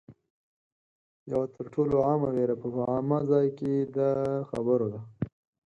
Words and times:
یوه 1.31 1.45
تر 1.55 1.65
ټولو 1.73 1.95
عامه 2.07 2.29
وېره 2.35 2.55
په 2.61 2.67
عامه 2.89 3.19
ځای 3.31 3.47
کې 3.57 3.73
د 3.95 3.99
خبرو 4.49 4.87
ده 4.93 5.01